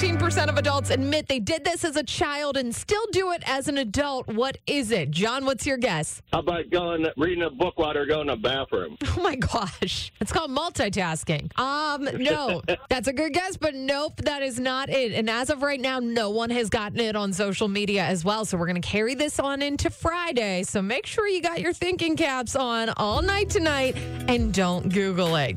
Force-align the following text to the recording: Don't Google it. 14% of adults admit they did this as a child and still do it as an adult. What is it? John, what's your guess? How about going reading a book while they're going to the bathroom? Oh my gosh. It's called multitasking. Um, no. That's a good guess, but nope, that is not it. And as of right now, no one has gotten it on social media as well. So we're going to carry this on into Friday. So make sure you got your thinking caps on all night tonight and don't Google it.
Don't 0.00 0.10
Google 0.12 0.26
it. 0.28 0.38
14% 0.38 0.48
of 0.48 0.58
adults 0.58 0.90
admit 0.90 1.28
they 1.28 1.40
did 1.40 1.64
this 1.64 1.84
as 1.84 1.96
a 1.96 2.02
child 2.02 2.56
and 2.56 2.74
still 2.74 3.04
do 3.12 3.32
it 3.32 3.42
as 3.46 3.68
an 3.68 3.78
adult. 3.78 4.28
What 4.28 4.58
is 4.66 4.90
it? 4.90 5.10
John, 5.10 5.44
what's 5.44 5.66
your 5.66 5.76
guess? 5.76 6.22
How 6.32 6.40
about 6.40 6.70
going 6.70 7.06
reading 7.16 7.42
a 7.44 7.50
book 7.50 7.78
while 7.78 7.94
they're 7.94 8.06
going 8.06 8.28
to 8.28 8.34
the 8.34 8.40
bathroom? 8.40 8.96
Oh 9.18 9.22
my 9.22 9.34
gosh. 9.34 10.12
It's 10.20 10.30
called 10.30 10.52
multitasking. 10.52 11.58
Um, 11.58 12.08
no. 12.22 12.62
That's 12.88 13.08
a 13.08 13.12
good 13.12 13.32
guess, 13.32 13.56
but 13.56 13.74
nope, 13.74 14.16
that 14.18 14.42
is 14.42 14.60
not 14.60 14.88
it. 14.88 15.12
And 15.12 15.28
as 15.28 15.50
of 15.50 15.62
right 15.62 15.80
now, 15.80 15.98
no 15.98 16.30
one 16.30 16.50
has 16.50 16.70
gotten 16.70 17.00
it 17.00 17.16
on 17.16 17.32
social 17.32 17.66
media 17.66 18.04
as 18.04 18.24
well. 18.24 18.44
So 18.44 18.56
we're 18.56 18.66
going 18.68 18.80
to 18.80 18.88
carry 18.88 19.16
this 19.16 19.40
on 19.40 19.60
into 19.60 19.90
Friday. 19.90 20.62
So 20.62 20.80
make 20.80 21.04
sure 21.04 21.26
you 21.26 21.42
got 21.42 21.60
your 21.60 21.72
thinking 21.72 22.16
caps 22.16 22.54
on 22.54 22.90
all 22.96 23.20
night 23.22 23.50
tonight 23.50 23.96
and 24.28 24.54
don't 24.54 24.88
Google 24.88 25.34
it. 25.34 25.56